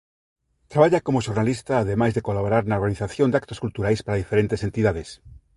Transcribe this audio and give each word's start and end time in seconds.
Traballa 0.71 1.05
como 1.07 1.23
xornalista 1.27 1.73
ademais 1.77 2.13
de 2.15 2.25
colaborar 2.27 2.63
na 2.65 2.79
organización 2.81 3.27
de 3.29 3.39
actos 3.41 3.61
culturais 3.63 3.99
para 4.05 4.21
diferentes 4.21 4.59
entidades. 4.67 5.09